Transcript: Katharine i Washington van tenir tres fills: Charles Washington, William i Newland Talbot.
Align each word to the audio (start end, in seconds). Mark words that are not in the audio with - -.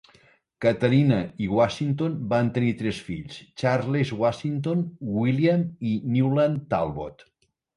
Katharine 0.65 1.17
i 1.47 1.49
Washington 1.57 2.15
van 2.31 2.49
tenir 2.57 2.71
tres 2.81 3.01
fills: 3.09 3.37
Charles 3.65 4.15
Washington, 4.25 4.83
William 5.19 5.65
i 5.91 5.95
Newland 6.17 6.63
Talbot. 6.75 7.25